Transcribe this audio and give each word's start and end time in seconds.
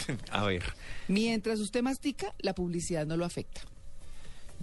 A 0.30 0.44
ver, 0.44 0.62
Mientras 1.08 1.60
usted 1.60 1.82
mastica, 1.82 2.34
la 2.38 2.54
publicidad 2.54 3.06
no 3.06 3.16
lo 3.16 3.24
afecta. 3.24 3.60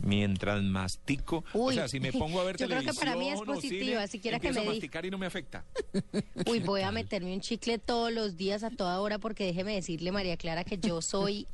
mientras 0.01 0.63
mastico, 0.63 1.43
o 1.53 1.65
Uy, 1.67 1.75
sea, 1.75 1.87
si 1.87 1.99
me 1.99 2.11
pongo 2.13 2.39
a 2.39 2.43
ver 2.45 2.57
yo 2.59 2.67
creo 2.67 2.81
que 2.81 2.93
para 2.93 3.15
mí 3.15 3.29
es 3.29 3.39
o 3.39 3.43
positiva, 3.43 4.01
cine, 4.01 4.07
siquiera 4.07 4.39
que 4.39 4.51
me 4.53 4.59
a 4.61 4.63
masticar 4.63 5.05
y 5.05 5.11
no 5.11 5.17
me 5.17 5.25
afecta. 5.25 5.65
Uy, 6.47 6.59
voy 6.59 6.81
a 6.81 6.91
meterme 6.91 7.33
un 7.33 7.41
chicle 7.41 7.77
todos 7.79 8.11
los 8.13 8.37
días 8.37 8.63
a 8.63 8.69
toda 8.69 8.99
hora 9.01 9.19
porque 9.19 9.45
déjeme 9.45 9.75
decirle, 9.75 10.11
María 10.11 10.37
Clara, 10.37 10.63
que 10.63 10.77
yo 10.77 11.01
soy 11.01 11.47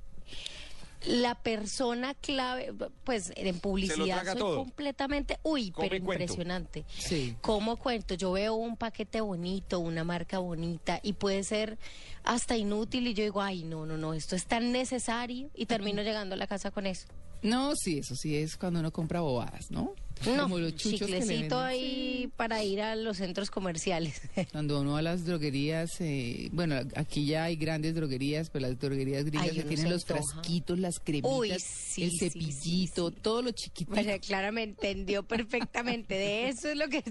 la 1.06 1.36
persona 1.36 2.14
clave, 2.16 2.74
pues 3.04 3.32
en 3.36 3.60
publicidad 3.60 4.26
soy 4.26 4.38
todo. 4.40 4.58
completamente, 4.58 5.40
uy, 5.44 5.72
Come 5.72 5.90
pero 5.90 6.04
cuento. 6.06 6.24
impresionante. 6.24 6.86
Sí. 6.98 7.36
¿Cómo 7.42 7.78
cuento? 7.78 8.16
Yo 8.16 8.32
veo 8.32 8.56
un 8.56 8.76
paquete 8.78 9.22
bonito, 9.22 9.80
una 9.80 10.04
marca 10.04 10.40
bonita 10.40 11.00
y 11.04 11.14
puede 11.14 11.44
ser 11.44 11.78
hasta 12.24 12.58
inútil 12.58 13.08
y 13.08 13.14
yo 13.14 13.24
digo, 13.24 13.42
ay, 13.42 13.64
no, 13.64 13.86
no, 13.86 13.98
no, 13.98 14.14
esto 14.14 14.36
es 14.36 14.46
tan 14.46 14.72
necesario 14.72 15.50
y 15.54 15.66
termino 15.68 16.02
llegando 16.04 16.36
a 16.36 16.38
la 16.38 16.48
casa 16.48 16.72
con 16.72 16.86
eso. 16.88 17.08
No, 17.46 17.76
sí, 17.76 18.00
eso 18.00 18.16
sí 18.16 18.36
es 18.36 18.58
cuando 18.58 18.80
uno 18.80 18.92
compra 18.92 19.22
bobadas, 19.22 19.70
¿no? 19.72 19.94
No, 20.26 20.44
Como 20.44 20.60
los 20.60 20.76
chuchos 20.76 21.08
que 21.08 21.20
le 21.20 21.54
ahí 21.54 22.32
para 22.36 22.64
ir 22.64 22.82
a 22.82 22.96
los 22.96 23.18
centros 23.18 23.52
comerciales. 23.52 24.22
Cuando 24.52 24.80
uno 24.82 24.94
va 24.94 25.00
a 25.00 25.02
las 25.02 25.26
droguerías, 25.26 26.00
eh, 26.00 26.50
bueno, 26.52 26.78
aquí 26.96 27.26
ya 27.26 27.44
hay 27.44 27.58
grandes 27.58 27.94
droguerías, 27.94 28.50
pero 28.50 28.68
las 28.68 28.80
droguerías 28.80 29.26
gringas 29.26 29.50
Ay, 29.50 29.58
que 29.58 29.64
tienen 29.64 29.90
los 29.90 30.10
antoja. 30.10 30.24
frasquitos, 30.24 30.80
las 30.80 31.00
cremitas, 31.00 31.32
Uy, 31.32 31.50
sí, 31.60 32.04
el 32.04 32.12
sí, 32.12 32.18
sí, 32.18 32.30
cepillito, 32.30 33.10
sí. 33.10 33.16
todo 33.22 33.42
lo 33.42 33.52
chiquitito. 33.52 33.96
María 33.96 34.18
Clara 34.20 34.52
me 34.52 34.64
entendió 34.64 35.24
perfectamente. 35.24 36.16
De 36.16 36.48
eso 36.48 36.70
es 36.70 36.78
lo 36.78 36.88
que 36.88 37.04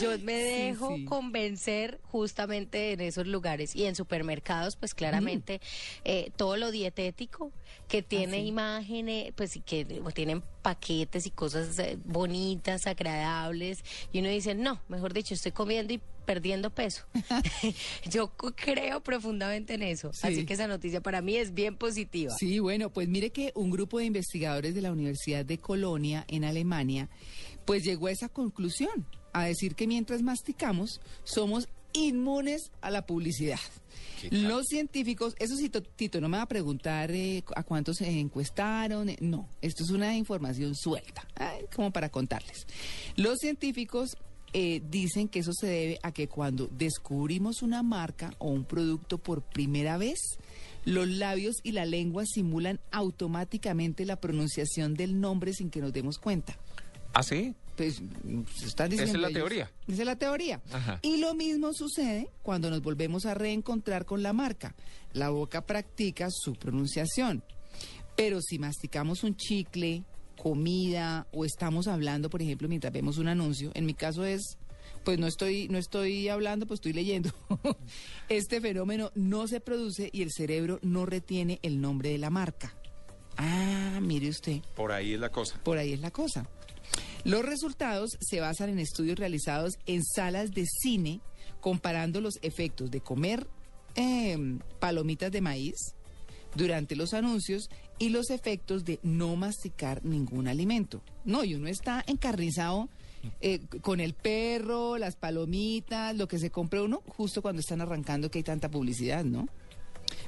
yo 0.00 0.16
me 0.20 0.34
dejo 0.34 0.96
sí. 0.96 1.04
convencer 1.04 2.00
justamente 2.04 2.92
en 2.92 3.00
esos 3.00 3.26
lugares. 3.26 3.74
Y 3.76 3.84
en 3.84 3.94
supermercados, 3.94 4.76
pues 4.76 4.94
claramente, 4.94 5.60
eh, 6.04 6.30
todo 6.36 6.56
lo 6.56 6.70
dietético 6.70 7.52
que 7.88 8.02
tiene 8.02 8.40
sí. 8.40 8.46
imágenes, 8.46 9.32
pues 9.36 9.56
y 9.56 9.60
que 9.82 10.12
tienen 10.14 10.42
paquetes 10.62 11.26
y 11.26 11.30
cosas 11.30 11.78
eh, 11.78 11.98
bonitas, 12.04 12.86
agradables. 12.86 13.84
Y 14.12 14.20
uno 14.20 14.28
dice, 14.28 14.54
no, 14.54 14.80
mejor 14.88 15.12
dicho, 15.12 15.34
estoy 15.34 15.52
comiendo 15.52 15.92
y 15.92 16.00
perdiendo 16.24 16.70
peso. 16.70 17.04
yo 18.10 18.32
creo 18.36 19.02
profundamente 19.02 19.74
en 19.74 19.82
eso. 19.82 20.12
Sí. 20.12 20.26
Así 20.26 20.46
que 20.46 20.54
esa 20.54 20.66
noticia 20.66 21.00
para 21.00 21.20
mí 21.20 21.36
es 21.36 21.54
bien 21.54 21.76
positiva. 21.76 22.32
Sí, 22.38 22.58
bueno, 22.58 22.90
pues 22.90 23.08
mire 23.08 23.30
que 23.30 23.52
un 23.54 23.70
grupo 23.70 23.98
de 23.98 24.06
investigadores 24.06 24.74
de 24.74 24.82
la 24.82 24.92
Universidad 24.92 25.44
de 25.44 25.58
Colonia 25.58 26.24
en 26.28 26.44
Alemania, 26.44 27.08
pues 27.64 27.82
llegó 27.82 28.06
a 28.06 28.12
esa 28.12 28.28
conclusión, 28.28 29.06
a 29.32 29.44
decir 29.44 29.74
que 29.74 29.86
mientras 29.86 30.22
masticamos 30.22 31.00
somos 31.24 31.68
inmunes 31.94 32.70
a 32.82 32.90
la 32.90 33.06
publicidad. 33.06 33.58
Los 34.30 34.66
científicos, 34.66 35.34
eso 35.38 35.54
sí, 35.56 35.68
to- 35.68 35.82
Tito, 35.82 36.20
no 36.20 36.28
me 36.28 36.36
va 36.38 36.44
a 36.44 36.48
preguntar 36.48 37.10
eh, 37.10 37.42
a 37.56 37.62
cuántos 37.62 37.96
se 37.98 38.08
encuestaron, 38.20 39.08
eh, 39.10 39.16
no, 39.20 39.48
esto 39.60 39.82
es 39.84 39.90
una 39.90 40.16
información 40.16 40.74
suelta, 40.74 41.26
como 41.74 41.90
para 41.92 42.08
contarles. 42.10 42.66
Los 43.16 43.38
científicos 43.38 44.16
eh, 44.54 44.80
dicen 44.88 45.28
que 45.28 45.40
eso 45.40 45.52
se 45.52 45.66
debe 45.66 45.98
a 46.02 46.12
que 46.12 46.26
cuando 46.28 46.68
descubrimos 46.68 47.60
una 47.62 47.82
marca 47.82 48.34
o 48.38 48.48
un 48.48 48.64
producto 48.64 49.18
por 49.18 49.42
primera 49.42 49.98
vez, 49.98 50.18
los 50.86 51.06
labios 51.08 51.56
y 51.62 51.72
la 51.72 51.84
lengua 51.84 52.24
simulan 52.26 52.80
automáticamente 52.92 54.04
la 54.06 54.20
pronunciación 54.20 54.94
del 54.94 55.20
nombre 55.20 55.52
sin 55.52 55.70
que 55.70 55.80
nos 55.80 55.92
demos 55.92 56.18
cuenta. 56.18 56.56
¿Ah, 57.14 57.22
sí? 57.22 57.54
Pues 57.76 58.00
mm, 58.00 58.42
están 58.64 58.92
Esa 58.92 59.02
es 59.02 59.08
diciendo 59.08 59.18
la 59.18 59.28
ellos. 59.28 59.38
teoría. 59.40 59.72
Esa 59.88 60.02
es 60.02 60.06
la 60.06 60.16
teoría. 60.16 60.60
Ajá. 60.72 60.98
Y 61.02 61.16
lo 61.18 61.34
mismo 61.34 61.72
sucede 61.72 62.28
cuando 62.42 62.70
nos 62.70 62.82
volvemos 62.82 63.24
a 63.26 63.34
reencontrar 63.34 64.04
con 64.04 64.22
la 64.22 64.32
marca. 64.32 64.74
La 65.12 65.30
boca 65.30 65.64
practica 65.66 66.28
su 66.30 66.54
pronunciación. 66.54 67.42
Pero 68.16 68.40
si 68.40 68.58
masticamos 68.58 69.24
un 69.24 69.36
chicle, 69.36 70.04
comida 70.36 71.26
o 71.32 71.44
estamos 71.44 71.88
hablando, 71.88 72.30
por 72.30 72.42
ejemplo, 72.42 72.68
mientras 72.68 72.92
vemos 72.92 73.18
un 73.18 73.28
anuncio, 73.28 73.70
en 73.74 73.86
mi 73.86 73.94
caso 73.94 74.24
es 74.24 74.58
pues 75.02 75.18
no 75.18 75.26
estoy 75.26 75.68
no 75.68 75.78
estoy 75.78 76.28
hablando, 76.28 76.66
pues 76.66 76.78
estoy 76.78 76.92
leyendo. 76.92 77.30
este 78.28 78.60
fenómeno 78.60 79.10
no 79.14 79.48
se 79.48 79.60
produce 79.60 80.10
y 80.12 80.22
el 80.22 80.30
cerebro 80.32 80.78
no 80.82 81.06
retiene 81.06 81.58
el 81.62 81.80
nombre 81.80 82.10
de 82.10 82.18
la 82.18 82.30
marca. 82.30 82.74
Ah, 83.36 83.98
mire 84.00 84.28
usted. 84.28 84.60
Por 84.76 84.92
ahí 84.92 85.14
es 85.14 85.20
la 85.20 85.30
cosa. 85.30 85.60
Por 85.64 85.78
ahí 85.78 85.92
es 85.92 86.00
la 86.00 86.10
cosa. 86.10 86.48
Los 87.24 87.42
resultados 87.42 88.10
se 88.20 88.40
basan 88.40 88.68
en 88.68 88.78
estudios 88.78 89.18
realizados 89.18 89.74
en 89.86 90.04
salas 90.04 90.50
de 90.50 90.66
cine 90.66 91.20
comparando 91.60 92.20
los 92.20 92.38
efectos 92.42 92.90
de 92.90 93.00
comer 93.00 93.46
eh, 93.94 94.36
palomitas 94.78 95.32
de 95.32 95.40
maíz 95.40 95.94
durante 96.54 96.96
los 96.96 97.14
anuncios 97.14 97.70
y 97.98 98.10
los 98.10 98.30
efectos 98.30 98.84
de 98.84 99.00
no 99.02 99.36
masticar 99.36 100.04
ningún 100.04 100.48
alimento. 100.48 101.02
No, 101.24 101.44
y 101.44 101.54
uno 101.54 101.68
está 101.68 102.04
encarnizado 102.06 102.88
eh, 103.40 103.60
con 103.80 104.00
el 104.00 104.12
perro, 104.14 104.98
las 104.98 105.16
palomitas, 105.16 106.14
lo 106.16 106.28
que 106.28 106.38
se 106.38 106.50
compra 106.50 106.82
uno 106.82 107.02
justo 107.06 107.40
cuando 107.40 107.60
están 107.60 107.80
arrancando 107.80 108.30
que 108.30 108.40
hay 108.40 108.44
tanta 108.44 108.70
publicidad, 108.70 109.24
¿no? 109.24 109.48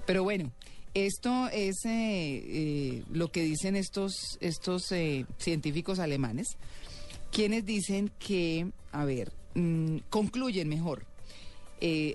Pero 0.06 0.22
bueno, 0.22 0.52
esto 0.96 1.48
es 1.52 1.84
eh, 1.84 1.90
eh, 1.90 3.02
lo 3.12 3.28
que 3.28 3.42
dicen 3.42 3.76
estos, 3.76 4.38
estos 4.40 4.90
eh, 4.92 5.26
científicos 5.36 5.98
alemanes, 5.98 6.56
quienes 7.30 7.66
dicen 7.66 8.10
que, 8.18 8.70
a 8.92 9.04
ver, 9.04 9.30
mm, 9.54 9.98
concluyen 10.08 10.70
mejor. 10.70 11.04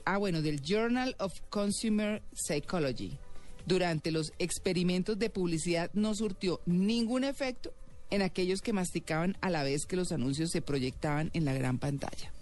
Ah, 0.06 0.18
bueno, 0.18 0.42
del 0.42 0.62
Journal 0.64 1.16
of 1.20 1.32
Consumer 1.52 2.24
Psychology. 2.34 3.20
Durante 3.68 4.10
los 4.10 4.34
experimentos 4.40 5.20
de 5.20 5.30
publicidad 5.30 5.92
no 5.94 6.16
surtió 6.16 6.60
ningún 6.66 7.24
efecto 7.24 7.72
en 8.10 8.24
aquellos 8.24 8.62
que 8.62 8.74
masticaban 8.74 9.38
a 9.42 9.52
la 9.52 9.62
vez 9.62 9.86
que 9.86 9.96
los 9.96 10.12
anuncios 10.12 10.50
se 10.50 10.64
proyectaban 10.64 11.30
en 11.34 11.46
la 11.46 11.54
gran 11.54 11.78
pantalla. 11.78 12.34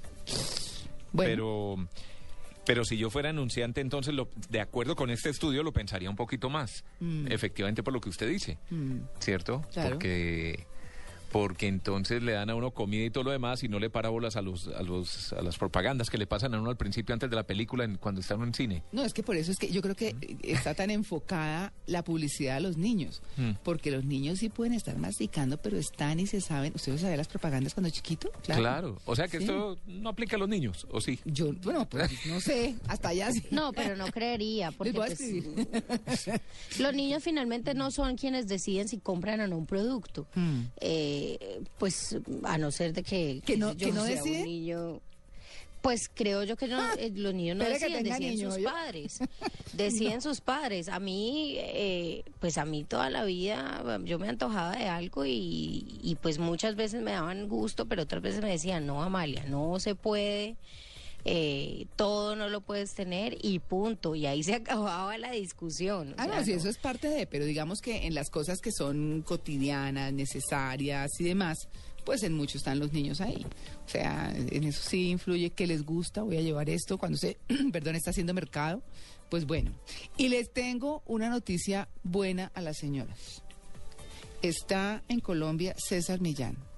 Bueno, 1.11 1.29
Pero, 1.29 1.89
pero 2.65 2.85
si 2.85 2.97
yo 2.97 3.09
fuera 3.09 3.29
anunciante, 3.29 3.81
entonces, 3.81 4.13
lo, 4.13 4.29
de 4.49 4.61
acuerdo 4.61 4.95
con 4.95 5.09
este 5.09 5.29
estudio, 5.29 5.63
lo 5.63 5.73
pensaría 5.73 6.09
un 6.09 6.15
poquito 6.15 6.49
más. 6.49 6.83
Efectivamente, 7.27 7.83
por 7.83 7.93
lo 7.93 8.01
que 8.01 8.09
usted 8.09 8.27
dice, 8.27 8.57
mm, 8.69 8.97
¿cierto? 9.19 9.65
Claro. 9.71 9.91
Porque, 9.91 10.67
porque 11.31 11.67
entonces 11.67 12.21
le 12.23 12.33
dan 12.33 12.49
a 12.49 12.55
uno 12.55 12.71
comida 12.71 13.03
y 13.05 13.09
todo 13.09 13.23
lo 13.25 13.31
demás 13.31 13.63
y 13.63 13.67
no 13.67 13.79
le 13.79 13.89
para 13.89 14.09
bolas 14.09 14.35
a, 14.35 14.41
los, 14.41 14.67
a, 14.67 14.81
los, 14.83 15.33
a 15.33 15.41
las 15.41 15.57
propagandas 15.57 16.09
que 16.09 16.17
le 16.17 16.27
pasan 16.27 16.53
a 16.53 16.59
uno 16.59 16.69
al 16.69 16.77
principio, 16.77 17.13
antes 17.13 17.29
de 17.29 17.35
la 17.35 17.43
película, 17.43 17.83
en- 17.83 17.97
cuando 17.97 18.21
está 18.21 18.35
uno 18.35 18.45
en 18.45 18.53
cine. 18.53 18.83
No, 18.91 19.03
es 19.03 19.13
que 19.13 19.23
por 19.23 19.35
eso 19.35 19.51
es 19.51 19.57
que 19.57 19.71
yo 19.71 19.81
creo 19.81 19.95
que 19.95 20.09
eh, 20.21 20.37
está 20.43 20.73
tan 20.73 20.89
enfocada 20.91 21.73
la 21.87 22.03
publicidad 22.03 22.57
a 22.57 22.59
los 22.59 22.77
niños, 22.77 23.21
Mm. 23.37 23.51
porque 23.63 23.91
los 23.91 24.03
niños 24.05 24.39
sí 24.39 24.49
pueden 24.49 24.73
estar 24.73 24.97
masticando, 24.97 25.57
pero 25.61 25.77
están 25.77 26.19
y 26.19 26.27
se 26.27 26.41
saben. 26.41 26.73
¿Usted 26.75 26.97
sabe 26.97 27.17
las 27.17 27.27
propagandas 27.27 27.73
cuando 27.73 27.89
chiquito? 27.89 28.31
Claro. 28.43 28.99
O 29.05 29.15
sea 29.15 29.27
que 29.27 29.37
Sí. 29.37 29.43
esto 29.45 29.77
no 29.87 30.09
aplica 30.09 30.35
a 30.35 30.39
los 30.39 30.49
niños, 30.49 30.85
¿o 30.91 30.99
sí? 31.01 31.19
Yo, 31.25 31.53
bueno, 31.63 31.87
pues 31.89 32.09
no 32.27 32.39
sé, 32.41 32.75
hasta 32.87 33.09
allá 33.09 33.31
sí. 33.31 33.43
No, 33.51 33.71
pero 33.73 33.95
no 33.95 34.07
creería, 34.07 34.71
porque 34.71 34.91
Les 34.93 34.97
voy 34.99 35.11
a 35.11 35.95
pues, 36.05 36.29
los 36.79 36.93
niños 36.93 37.23
finalmente 37.23 37.73
no 37.73 37.91
son 37.91 38.15
quienes 38.17 38.47
deciden 38.47 38.87
si 38.87 38.97
compran 38.99 39.39
o 39.41 39.47
no 39.47 39.57
un 39.57 39.65
producto. 39.65 40.27
Mm. 40.35 40.61
Eh, 40.81 41.18
pues 41.77 42.17
a 42.43 42.57
no 42.57 42.71
ser 42.71 42.93
de 42.93 43.03
que, 43.03 43.41
¿Que 43.45 43.57
no- 43.57 43.73
yo, 43.73 43.87
que 43.87 43.93
no 43.93 44.05
sea 44.05 44.23
un 44.23 44.31
niño... 44.43 45.01
Pues 45.81 46.11
creo 46.13 46.43
yo 46.43 46.57
que 46.57 46.67
no, 46.67 46.77
eh, 46.95 47.09
los 47.15 47.33
niños 47.33 47.55
no 47.55 47.63
tenga 47.63 47.87
deciden 47.87 48.19
niño, 48.19 48.51
sus 48.51 48.61
¿yo? 48.61 48.69
padres. 48.69 49.19
Deciden 49.73 50.21
sus 50.21 50.41
padres. 50.41 50.89
A 50.89 50.99
mí, 50.99 51.53
eh, 51.57 52.25
pues 52.41 52.57
a 52.57 52.65
mí 52.65 52.83
toda 52.83 53.09
la 53.09 53.23
vida 53.23 53.81
yo 54.03 54.19
me 54.19 54.27
antojaba 54.27 54.75
de 54.75 54.89
algo 54.89 55.25
y, 55.25 55.85
y 56.03 56.17
pues 56.21 56.37
muchas 56.37 56.75
veces 56.75 57.01
me 57.01 57.11
daban 57.11 57.47
gusto, 57.47 57.85
pero 57.85 58.03
otras 58.03 58.21
veces 58.21 58.41
me 58.41 58.49
decían, 58.49 58.85
no, 58.87 59.01
Amalia, 59.01 59.45
no 59.45 59.79
se 59.79 59.95
puede. 59.95 60.57
Eh, 61.25 61.85
todo 61.95 62.35
no 62.35 62.49
lo 62.49 62.61
puedes 62.61 62.93
tener 62.93 63.37
y 63.41 63.59
punto. 63.59 64.15
Y 64.15 64.25
ahí 64.25 64.43
se 64.43 64.53
acababa 64.55 65.17
la 65.17 65.31
discusión. 65.31 66.15
Ah, 66.17 66.25
sea, 66.25 66.39
no, 66.39 66.45
sí, 66.45 66.51
no. 66.51 66.57
eso 66.57 66.69
es 66.69 66.77
parte 66.77 67.09
de, 67.09 67.27
pero 67.27 67.45
digamos 67.45 67.79
que 67.81 68.07
en 68.07 68.13
las 68.13 68.29
cosas 68.29 68.59
que 68.59 68.71
son 68.71 69.23
cotidianas, 69.25 70.13
necesarias 70.13 71.11
y 71.19 71.23
demás, 71.23 71.67
pues 72.05 72.23
en 72.23 72.33
mucho 72.33 72.57
están 72.57 72.79
los 72.79 72.93
niños 72.93 73.21
ahí. 73.21 73.45
O 73.85 73.89
sea, 73.89 74.33
en 74.35 74.63
eso 74.63 74.81
sí 74.83 75.09
influye 75.09 75.51
que 75.51 75.67
les 75.67 75.83
gusta, 75.83 76.23
voy 76.23 76.37
a 76.37 76.41
llevar 76.41 76.69
esto 76.69 76.97
cuando 76.97 77.17
se, 77.17 77.37
perdón, 77.71 77.95
está 77.95 78.11
haciendo 78.11 78.33
mercado. 78.33 78.81
Pues 79.29 79.45
bueno, 79.45 79.71
y 80.17 80.29
les 80.29 80.51
tengo 80.51 81.03
una 81.05 81.29
noticia 81.29 81.87
buena 82.01 82.51
a 82.55 82.61
las 82.61 82.77
señoras. 82.77 83.43
Está 84.41 85.03
en 85.07 85.19
Colombia 85.19 85.75
César 85.77 86.19
Millán. 86.19 86.68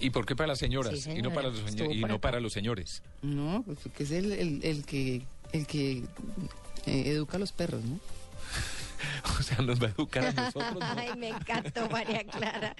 ¿Y 0.00 0.10
por 0.10 0.24
qué 0.26 0.34
para 0.34 0.48
las 0.48 0.58
señoras 0.58 1.00
Sí, 1.00 1.10
y 1.12 1.22
no 1.22 1.32
para 1.32 1.48
los, 1.50 1.60
señor- 1.60 1.94
y 1.94 2.00
no 2.00 2.20
para 2.20 2.40
los 2.40 2.52
señores? 2.52 3.02
No, 3.22 3.62
pues 3.64 3.78
porque 3.82 4.02
es 4.04 4.10
el, 4.12 4.32
el- 4.32 4.60
el 4.64 4.84
que 4.84 5.22
el 5.52 5.66
que 5.66 5.98
eh, 6.86 7.02
educa 7.06 7.36
a 7.36 7.40
los 7.40 7.52
perros, 7.52 7.82
¿no? 7.84 7.98
O 9.38 9.42
sea, 9.42 9.58
nos 9.58 9.80
va 9.82 9.86
a 9.86 9.90
educar 9.90 10.24
a 10.26 10.32
nosotros. 10.32 10.74
¿no? 10.74 10.80
Ay, 10.96 11.08
me 11.16 11.28
encantó 11.30 11.88
María 11.88 12.22
Clara. 12.24 12.76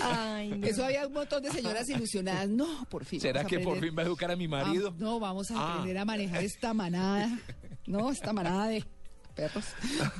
Ay, 0.00 0.50
no. 0.50 0.66
Eso 0.66 0.84
había 0.84 1.06
un 1.06 1.12
montón 1.12 1.42
de 1.42 1.50
señoras 1.50 1.88
ilusionadas. 1.88 2.48
No, 2.48 2.84
por 2.88 3.04
fin. 3.04 3.20
¿Será 3.20 3.44
que 3.44 3.58
por 3.58 3.80
fin 3.80 3.92
va 3.96 4.02
a 4.02 4.06
educar 4.06 4.30
a 4.30 4.36
mi 4.36 4.46
marido? 4.46 4.90
Ah, 4.92 4.96
no, 4.98 5.18
vamos 5.18 5.50
a 5.50 5.54
Ah. 5.56 5.72
aprender 5.72 5.98
a 5.98 6.04
manejar 6.04 6.44
esta 6.44 6.72
manada. 6.74 7.36
No, 7.86 8.10
esta 8.10 8.32
manada 8.32 8.68
de 8.68 8.84
perros. 9.38 9.64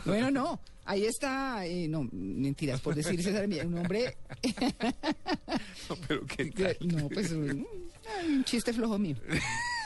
Bueno, 0.04 0.30
no. 0.30 0.60
Ahí 0.84 1.04
está, 1.04 1.66
eh, 1.66 1.86
no, 1.88 2.08
mentiras, 2.12 2.80
por 2.80 2.94
decir 2.94 3.22
César 3.22 3.46
un 3.66 3.78
hombre. 3.78 4.16
Pero 6.08 6.24
qué 6.26 6.46
tal. 6.46 6.76
No, 6.88 7.08
pues 7.08 7.30
un, 7.32 7.66
un 8.26 8.44
chiste 8.44 8.72
flojo 8.72 8.98
mío. 8.98 9.16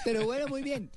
Pero 0.05 0.25
bueno, 0.25 0.47
muy 0.47 0.63
bien. 0.63 0.91